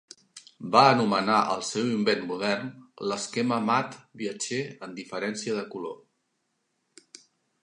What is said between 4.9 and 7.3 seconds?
diferència de color".